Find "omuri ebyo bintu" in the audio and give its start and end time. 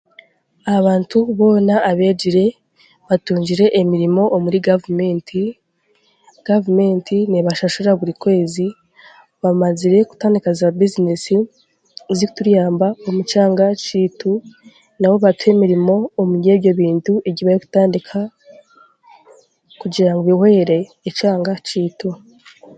16.19-17.13